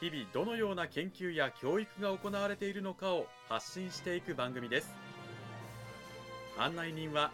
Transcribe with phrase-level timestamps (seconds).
[0.00, 4.94] 日々どのような研究や教育が行われているのかを発信していく番組です。
[6.56, 7.30] 案内人は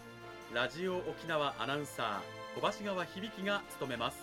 [0.53, 4.19] ラジオ沖縄アナウンサー小橋川響が務めます。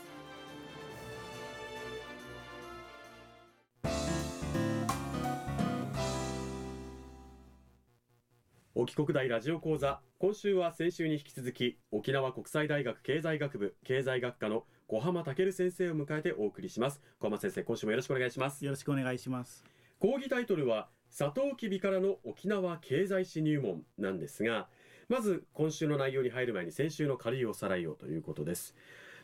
[8.76, 10.02] 沖国大ラジオ講座。
[10.20, 17.02] 今週は先週に引き続き沖縄国際大学経済学部経済学科の小浜健先生を迎えてお送りします。
[17.18, 18.66] 小浜先生今週もよろしくお願いします。
[18.66, 19.64] よろしくお願いします。
[20.00, 24.68] 講義タイトルはサトウキビからの沖縄経済史入門なんですが
[25.08, 28.76] まず今週の内容に入る前に先週の軽いおさらいをということです。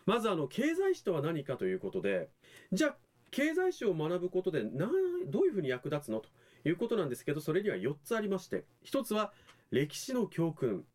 [0.06, 2.30] まずあの経済史とは何かということで
[2.72, 2.98] じゃあ
[3.32, 4.90] 経済史を学ぶことでな
[5.28, 6.30] どういうふうに役立つのと
[6.68, 9.34] いうことなんですけどそれには4つありまして1つは
[9.72, 10.86] 歴史の教訓。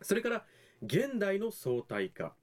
[0.00, 0.44] それから
[0.82, 2.34] 現代の相対化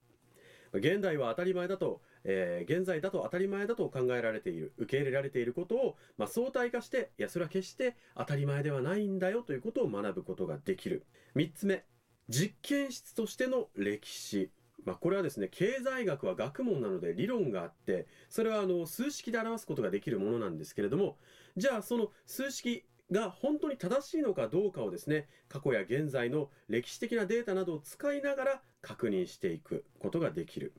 [0.73, 11.05] 現代は当たり前だと、えー、現在だと当たり前だと考えられている受け入れられていることを、まあ、相対化していやそれは決して当たり前ではないんだよということを学ぶことができる。
[11.35, 11.83] 3つ目
[12.29, 14.51] 実験室としての歴史。
[14.85, 21.17] まあ、これはですね経済学は学問なので理論があってそれはあの数式で表すことができるものなんですけれども
[21.57, 30.73] じゃあその数式が本当に正しいのかどうかをですね過去や現在の歴史的なデータなどを使いながら確認していくことができる。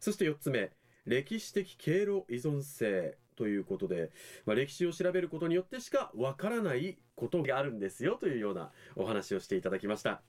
[0.00, 0.70] そして4つ目
[1.06, 4.10] 歴史的経路依存性ということで、
[4.46, 10.20] まあ、歴史を調べることによってしかわからないことがあるんですよというようなお話をしていただきました。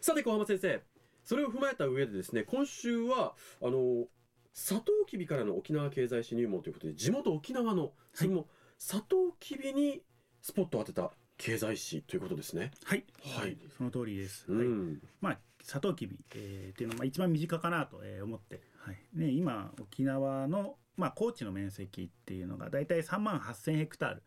[0.00, 0.82] さて小浜先生
[1.24, 4.04] それを踏まえた上でですね今週はあの
[4.52, 8.46] サトウキビからの沖縄経済史入門ということで地元沖縄のそれも、
[8.78, 10.02] サトウキビに
[10.40, 12.70] スポットを当てた経済史ということですね。
[12.84, 13.04] はい、
[13.38, 14.44] はい、その通りです。
[14.48, 18.98] うん、はい、まあサトウキビ、えー、っていうのは一番身近かなと思って、はい。
[19.14, 24.22] ね、今沖縄のまあ、高地の面積っていうのが大体3万8000ヘクタール。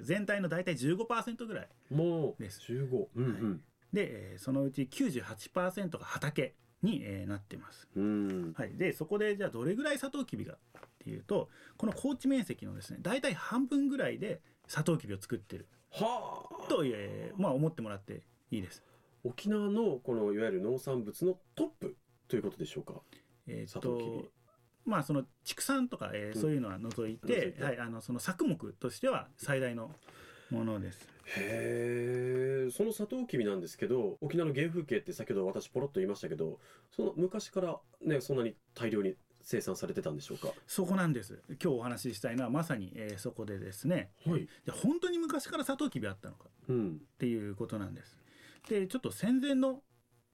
[0.00, 3.60] 全体の大体15%ぐらいもう15、うんうん、はい、
[3.92, 10.56] でそのうち98%が畑に、えー、なってます、はい、でそこでじゃあどれぐらいサトウキビがっ
[10.98, 15.66] ていうとこの高地面積のですね大体半分ぐらいでサトウキビを作ってる。
[15.90, 16.68] はあ。
[16.68, 18.82] と、えー、まあ思ってもらっていいです。
[19.24, 21.96] 沖縄のこのいわゆる農産物のトップ
[22.28, 22.94] ということでしょうか？
[23.46, 24.24] えっと
[24.84, 29.90] まあその畜産とか、えー、そういうのは除いて、うん、はい、あのその作目としては最大の
[30.52, 31.08] ものです。
[31.24, 36.58] へえそのサトウキビなんですけど沖縄の原風景って先ほど私ポロッと言いましたけど
[36.94, 40.48] その昔からねそんなに大量に生産されてたんでしょうか？
[40.66, 41.42] そこなんです。
[41.48, 48.18] 今日お話ししたいのはまさに、えー、そこでですね、はい、じゃ本当に昔からサトウキビあったのか、うん、っていうことなんです。
[48.68, 49.80] でちょっと戦前の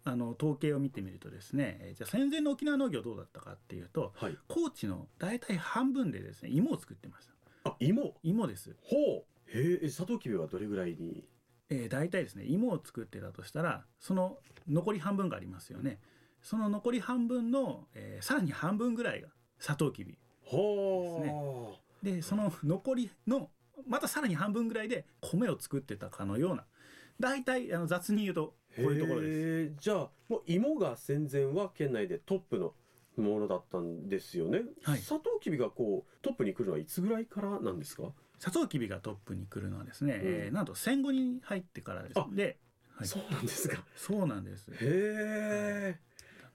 [0.04, 7.70] あの統計を見てみるとですねじゃあ戦前の沖縄農業どうだったかっていうと、はい、高知の大体半分でですね芋を作ってました。
[7.70, 8.14] あ芋？
[8.22, 8.74] 芋です。
[8.82, 9.24] ほう
[9.54, 11.24] へえサトウキビはどれぐらいに？
[11.70, 14.38] えー、大体ですね芋を作ってたとしたらその
[14.68, 16.00] 残り半分がありますよね。
[16.42, 19.28] その残り半分の、えー、さらに半分ぐらいが
[19.58, 20.18] サトウキビで
[20.50, 20.56] す
[21.20, 21.34] ね。
[22.02, 23.50] でその残りの
[23.86, 26.64] またさらに半分ぐらいで米を作ってたかのような。
[27.20, 29.74] 大体あの雑に言うとこういうところです。
[29.80, 32.74] じゃあもう芋が戦前は県内でトップの
[33.16, 34.62] ものだったんですよね。
[34.84, 38.04] はい、サトウキビがこうトップに来るのはいつぐらいからなんですか？
[38.38, 42.14] サトウキビがトップに来るのはですね、うん、えー、なんと戦後に入ってからです。
[42.34, 42.58] で、
[42.94, 43.82] はい、そうなんですか。
[43.96, 44.70] そうなんです。
[44.70, 45.98] へえ、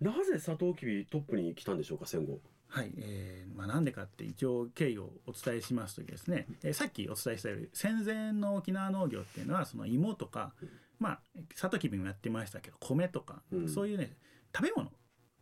[0.02, 2.40] なぜサトウキビトップに来たんでしょうか戦後。
[2.68, 10.54] はい、えーまあ、なんでかって一応経緯をお伝えしますとですね、えー、さっきお伝えしたように戦前の沖縄農業っていうのはその芋とか、
[11.00, 11.20] まあ
[11.56, 14.18] サトウキビもやってましたけど米とか、うん、そういうね
[14.56, 14.90] 食べ物。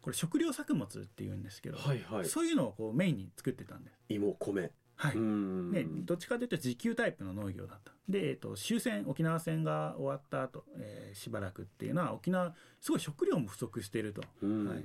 [0.01, 3.99] これ食料作物っていうんですけど、はいはい、そういうのをこうメインに作ってたんです。
[4.09, 4.71] 芋米
[5.01, 7.91] はい、ね、どっちかというと自給タイプの農業だった。
[8.07, 14.21] で、えーと、終戦沖縄戦が終わった後、えー、しばらくっていうのは沖縄すごい食料も不足していると。
[14.21, 14.79] はい。
[14.79, 14.83] っ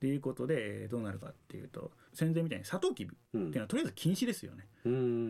[0.00, 4.66] ていうことでどうなるかっていうと戦前みたいにサトウキビっていうのはとりあえず禁止ですよね。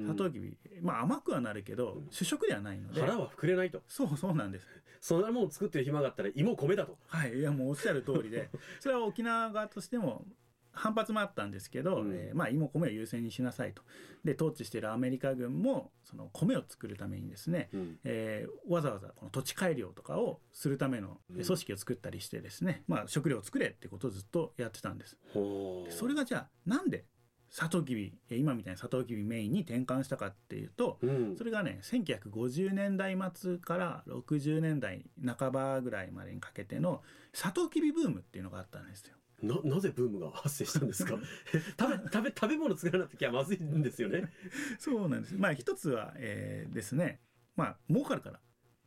[0.08, 3.00] サトウキビまあ甘くはなるけど主食ではないので。
[3.00, 3.80] 腹は膨れないと。
[3.88, 4.66] そうそうなんです。
[5.00, 6.98] そんなもん作ってる暇があったら芋米だと。
[7.06, 7.34] はい。
[7.36, 8.50] いやもうおっしゃる通りで。
[8.80, 10.24] それは沖縄側としても
[10.72, 13.82] 反発もあったんですけど、うん、えー、まあ、芋米を優先にしなさいと。
[14.24, 25.16] で統治しているアメリカ軍もその米を作るためにですね、うん、えー、わざわざこの土地改良とかをするための組織を作ったりしてですね、うん、まあ、食料を作れってことをずっとやってたんです。
[25.34, 27.06] でそれがじゃあなんで
[27.50, 35.04] サトウキビ今みたいにサトウキビメインに転換したかっていうと、うん、それがね1950年代末から60年代
[35.38, 37.02] 半ばぐらいまでにかけての
[37.32, 39.16] サトウキビブームっていうのがあったんですよ。
[39.42, 41.14] ななぜブームが発生したんですか？
[41.78, 44.32] 食べ食べ食べ物作らなきゃまずいんですよね。
[44.78, 45.34] そうなんです。
[45.36, 47.20] まあ一つは、えー、ですね。
[47.56, 48.40] まあ儲かるから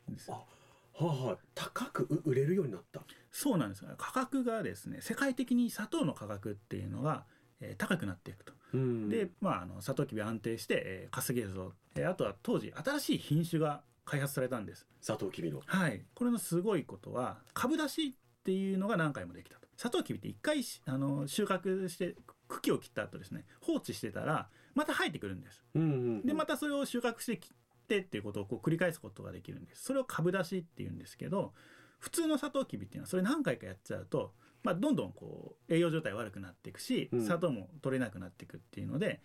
[0.08, 0.46] ですあは
[1.00, 3.02] あ、はあ、高く売れるようになった。
[3.30, 3.84] そうなんです。
[3.98, 7.26] 価格がですね世界的に砂糖の価格っていうのが
[7.60, 8.52] えー、高くなっていくと。
[9.08, 14.86] で、まあ、あのサトウキビ安定して、えー、稼げるぞ、えー、あとは当時新しい品種が開発されたんです。
[15.00, 15.62] サトウキビの。
[15.64, 16.04] はい。
[16.14, 18.12] これのすごいことは株出しっ
[18.42, 22.14] ていうのが何回もできたとサトウキビって一回あの収穫して
[22.48, 29.84] 茎を切った後ですね放置してたらまた生えてくるんです、うんうんうん、でまたそれを収穫して切ってっていうことをこう繰り返すことができるんです。
[29.84, 31.52] それを株出しっていうんですけど
[31.98, 34.32] 普通のサトウキビっていうのはそれ何回かやっちゃうと
[34.64, 39.20] まあ、どんどんこう栄養状態悪くなっていくし砂糖も取れなくなっていくっていうので、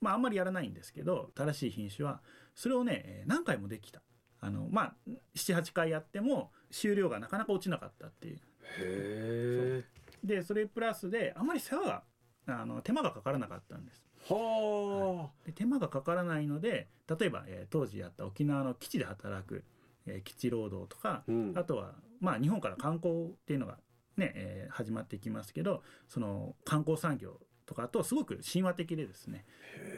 [0.00, 2.22] まあ、あんまりやらないんですけど正しい品種は
[2.54, 4.02] それをね何回もできた。
[4.42, 4.94] あのまあ
[5.36, 8.40] 78回やっても収量がなかなか落ちなかったっていう。
[8.78, 9.84] へ
[10.22, 12.02] でそれプラスであんまり世話が
[12.46, 14.04] あの手間がかからなかったんです。
[14.28, 19.64] はあ、で手間がかからないので例えば、えー、当時やった沖縄の基地で働く、
[20.06, 23.78] えー、基地労働とか、うん、あとはまあ日本から観光っていうのが
[24.16, 29.44] ね、えー、始まっていきますけどその観光産業とかとすごく親和的でですね。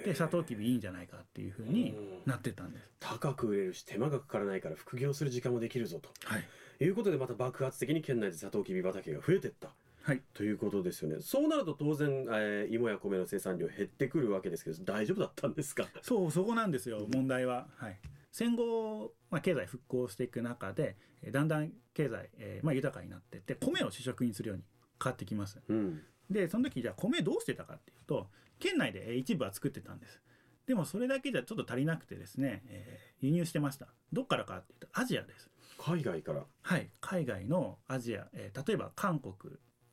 [0.05, 2.91] でサトウキビいいんじゃないかっていうふうになってたんです。
[3.01, 6.45] 高く売れるし手間がかからないから副業する時間もできるぞと、はい、
[6.83, 9.69] いうことでまた爆発的に県内でサトウキビ畑が増えていった
[10.03, 11.19] はい、ということですよね。
[11.21, 15.87] そうなると当然、えー、芋や米の生産量減ってくるわけですけど、大丈夫だったんですか？
[16.03, 17.69] そう、そこなんですよ、問題は。
[17.77, 17.99] はい。
[18.33, 20.97] 戦後、まあ、経済復興していく中で、
[21.31, 24.65] だんだん経済、えーまあ、豊かになってって米を主食にするように
[25.01, 28.27] 変わってきます、うん、でその時じゃあ米どうしてたかっていうと
[28.59, 30.21] 県内で一部は作ってたんです
[30.67, 35.49] でもそれだけじゃちょっと足りなくてですね、えー、輸入してましたどっからかっていうとアジアです
[35.83, 36.47] 海外から？
[36.63, 36.91] はい。
[37.01, 39.35] 海外のアジア、えー、例えば韓国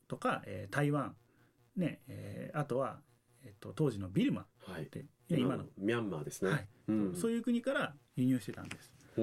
[0.07, 1.15] とか、えー、台湾
[1.75, 3.00] ねえー、あとは、
[3.44, 4.89] えーと、当時のビルマはい、
[5.30, 5.63] 今の。
[5.77, 6.68] ミャンマーですね、はい。
[6.89, 8.91] うん、そういう国から輸入してたんです。
[9.18, 9.21] お、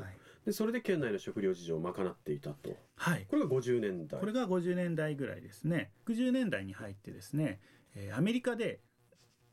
[0.00, 0.16] はい、
[0.46, 5.92] でそれで県内の食料事情を賄っていたと、はい、これが50年代これが50年代ぐらいですね。
[6.06, 7.60] 60年代に入ってですね、
[7.94, 8.80] えー、アメリカで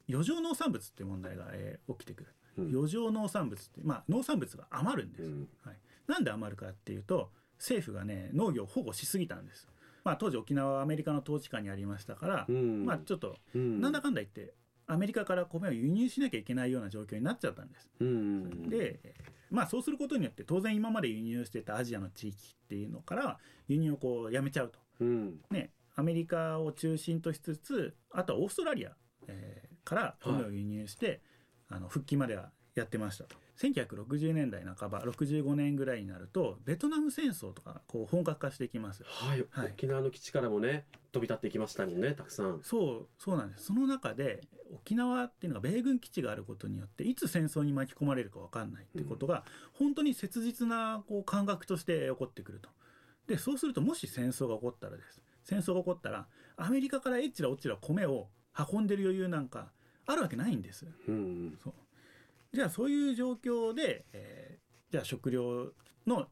[0.10, 5.78] 余剰農産物っていう問題が、えー、起きてくる、うん、余剰農産物って、まあ、農産物が余るんです、うん、はい、
[6.10, 7.30] なんで余るかっていうと
[7.60, 9.68] 政府がね農業を保護しすぎたんです、
[10.04, 14.54] まあ、当時沖縄はアメリカの統治下にありましたから、うん、まあ、ちょっと、なんだかんだ言って
[14.88, 17.88] アメリカから米を輸入しなきゃいけないような状況になっちゃったんです。
[18.70, 19.00] で
[19.52, 28.92] まあそうすることによって当然今まで輸入してたアジアの地域っていうのから輸入をこうやめちゃうと、うん、ね、アメリカを中心としつつあとはオーストラリア、
[29.28, 31.20] えー、から米を輸入して、はい、
[31.70, 33.36] あの復帰まではやってましたと。
[33.62, 42.60] 1960年代半ば65年ぐらいになるとベトナム戦争とかこう本格化していきます、はい、はい、沖縄の基地からもね飛び立っていきましたもんねたくさん。
[42.64, 43.66] そうそうなんです。
[43.66, 44.42] その中で
[44.74, 49.44] 沖縄っていうのが米軍基地があることによっていつ戦争に巻き込まれるか分かんないってことが、
[49.80, 52.70] うん、本当に切実なこう感覚として起こってくると。
[53.28, 55.22] でそうするともし戦争が起こったらです。
[55.44, 58.30] 戦争が起こったらアメリカからえっちらおっちら米を
[58.72, 59.72] 運んでる余裕なんか
[60.06, 61.74] あるわけないんです、うん、そう
[62.54, 65.72] じゃあそういう状況で、えー、じゃあ食料
[66.08, 66.28] の、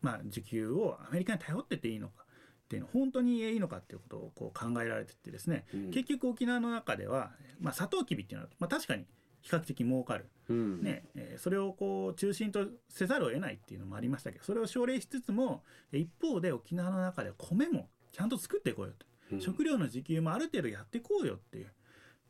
[0.00, 9.04] まあ、需給をアメリカに頼ってていいのかっていうの本当にいいのかっていうことをこう考えられててですね、うん、結局沖縄の中では、まあ、サトウキビっていうのは、まあ、確かに
[9.42, 21.72] 比較的儲かる、うん、ねえー、それをこう中心とせざるを得ないっていうのもありましたけどそれを奨励しつつも一方で沖縄の中で米もちゃんと作っていこうよと、うん、食料の自給もある程度やっていこうよっていう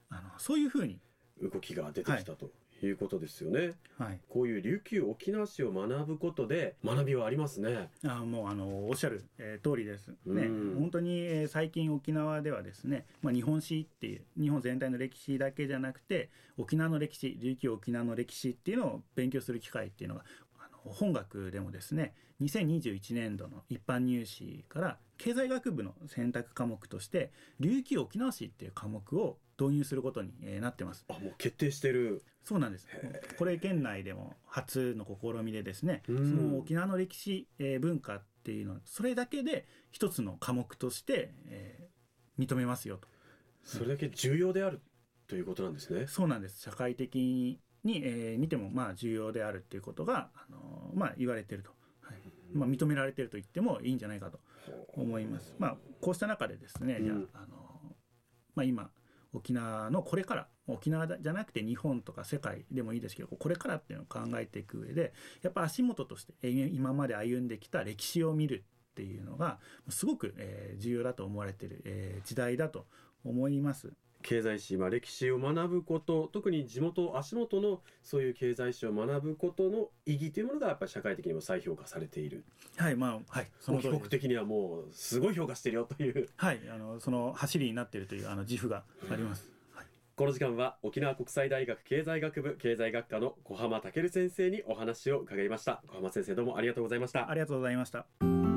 [0.09, 0.99] あのそういうふうに
[1.41, 2.55] 動きが出てきたと、はい
[2.87, 3.73] いうことですよね。
[3.99, 7.91] はい、こういう琉球沖縄市を学ぶことで学びはありますね。
[8.05, 10.49] あもうあのおっしゃる、えー、通りですね。
[10.79, 20.25] 本当に、えー、最近沖縄ではですね、まあ日本史っていう日本全体の歴史だけじゃなくて沖縄の歴史、琉球沖縄の歴史っていうのを勉強する機会っていうのが
[20.85, 31.05] 本学でもですね2021年度の一般入試から経済学部の選択科目として琉球沖縄史っていう科目を導入することになってます。
[31.09, 32.89] あもう決定してるそうなんです。
[33.39, 43.09] これ県内でも初の試みでですね、その沖縄の歴史、えー、文化っていうのそれだけで一つの科目として、えー、認めますよと。
[43.63, 44.81] それだけ重要である
[45.29, 46.07] ということなんですね。
[46.09, 52.17] そうなんです社会的に、えー、見てもまあ重要であるっていうことが、あのまあ、言われていると、はい
[52.53, 54.41] まあ、認められていると言ってもいいんじゃないかと
[54.95, 55.55] 思います。
[55.59, 57.97] まあ、こうした中でですね、じゃあ、あの
[58.57, 58.91] まあ、今
[59.33, 65.13] 沖縄のこれから沖縄じゃなくて日本とか世界でもいいですけどこれからっていうのを考えていく上で
[65.43, 69.59] やっぱ足元として今まで歩んできた歴史を見るっていうのが
[69.89, 72.87] すごく、え重要だと思われてる、え時代だと
[73.25, 73.95] 思います。
[74.23, 82.45] 経済史、まあ、歴史を学ぶこと特に地元足元のそういう経済史を学ぶことの意義というものがやっぱり社会的にも再評価されている。
[82.77, 86.29] はいまあはいその帰国的にはもうすごい評価してるよという。
[86.37, 89.87] はいあのその走りになっているというあの自負があります、はい、
[90.17, 95.83] この時間は沖縄国際大学経済学部経済学科の小浜健先生にお話を伺いました。
[95.89, 97.29] 小浜先生どうもありがとうございました。
[97.29, 98.52] ありがとうございました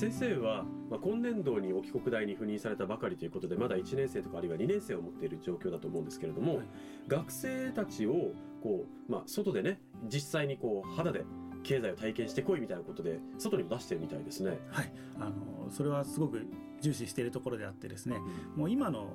[0.00, 6.66] 先生は、まあ、今年度に沖国大に赴任されたばかりということでまだ1年生とかあるいは2年生を持っている状況だと思うんですけれども、はい、
[7.06, 9.78] 学生たちをこう、まあ、外でね
[10.10, 11.26] 実際にこう肌で
[11.64, 14.58] 経済を体験してこいみたいなことで外にも出してるみたいですね。
[14.70, 16.46] はい、あのそれはすごく
[16.80, 18.16] 重視しているところであってですね、
[18.54, 19.06] うん、もう今の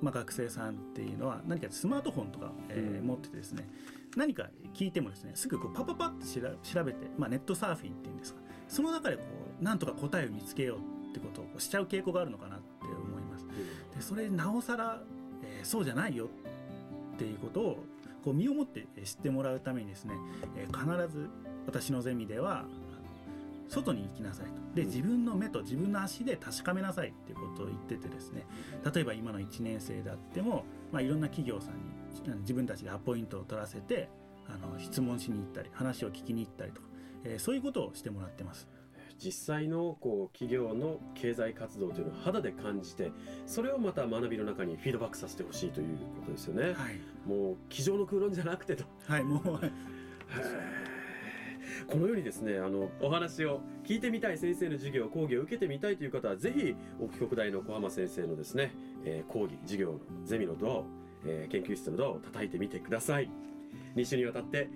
[0.00, 3.66] まあ、学生さんっていうのは何かスマートフォンとか、えー、うん、持っててですね
[4.14, 13.46] 何か聞いてもですねすぐこうパパパって調べて、まあ、ネットサーフィンっていうんですかその中でこうなんとか答えを見つけようってことをしちゃう傾向があるのかなって思います。
[13.94, 15.00] でそれなおさら、
[15.42, 16.28] えー、そうじゃないよ
[17.14, 17.84] っていうことを
[18.24, 20.14] こう身をもって知ってもらうためにですね、
[20.56, 21.28] えー、必ず
[21.66, 22.64] 私のゼミでは
[23.68, 28.46] 外に行きなさいとで自分の目と自分の足で確かめなさいっていうことを言っててですね
[28.94, 34.08] 例えば今の1年生であっても、まあ、いろんな企業さんに自分たちでアポイントを取らせて
[34.48, 36.86] あの質問しに行ったり話を聞きに行ったりとか
[37.26, 38.68] えー、そういうことをしてもらってます。
[39.18, 43.10] 実際のこう企業の経済活動というのを肌で感じて
[43.46, 46.74] それをまた学びの中にフィードバックさせてほしいということですよね。
[46.74, 48.84] はい、もう机上の空論じゃなくてと。
[49.06, 49.60] はいもう
[51.88, 58.72] このようにですねあのお話を聞いてみたい先生の授業講義を受けてみたいという方はぜひ沖国大の小浜先生のですね、
[59.04, 60.84] えー、講義授業のゼミのドアを、
[61.24, 63.30] えー、研究室のドアを叩いてみてください。
[63.94, 64.68] 2週にわたって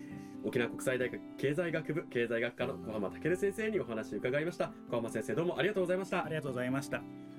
[0.45, 4.73] 沖縄国際大学経済学部経済学科の小浜健先生にお話を伺いました。
[4.91, 6.25] 小浜先生どうもありがとうございました。
[6.25, 7.30] ありがとうございました。